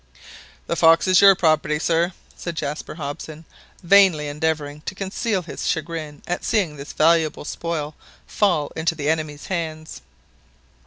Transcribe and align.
"The 0.65 0.75
fox 0.75 1.07
is 1.07 1.21
your 1.21 1.35
property, 1.35 1.77
sir," 1.77 2.13
said 2.35 2.55
Jaspar 2.55 2.95
Hobson, 2.95 3.45
vainly 3.83 4.27
endeavouring 4.27 4.81
to 4.87 4.95
conceal 4.95 5.43
his 5.43 5.67
chagrin 5.67 6.23
at 6.25 6.43
seeing 6.43 6.75
this 6.75 6.91
valuable 6.93 7.45
spoil 7.45 7.93
fall 8.25 8.71
into 8.75 8.95
the 8.95 9.09
enemy's 9.11 9.45
hands. 9.45 10.01